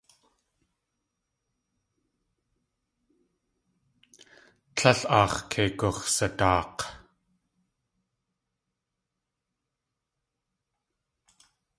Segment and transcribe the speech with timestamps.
[4.75, 6.81] Tlél aax̲ kei gux̲sadaak̲.